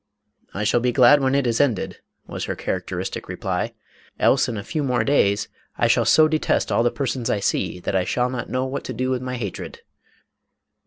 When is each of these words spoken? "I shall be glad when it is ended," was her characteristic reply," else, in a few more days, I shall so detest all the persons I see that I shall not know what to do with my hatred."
"I 0.55 0.63
shall 0.63 0.79
be 0.79 0.91
glad 0.91 1.21
when 1.21 1.35
it 1.35 1.45
is 1.45 1.61
ended," 1.61 1.99
was 2.25 2.45
her 2.45 2.55
characteristic 2.55 3.27
reply," 3.29 3.75
else, 4.19 4.49
in 4.49 4.57
a 4.57 4.63
few 4.63 4.81
more 4.81 5.03
days, 5.03 5.47
I 5.77 5.85
shall 5.85 6.05
so 6.05 6.27
detest 6.27 6.71
all 6.71 6.81
the 6.81 6.89
persons 6.89 7.29
I 7.29 7.39
see 7.39 7.79
that 7.81 7.95
I 7.95 8.03
shall 8.03 8.31
not 8.31 8.49
know 8.49 8.65
what 8.65 8.83
to 8.85 8.93
do 8.93 9.11
with 9.11 9.21
my 9.21 9.35
hatred." 9.37 9.81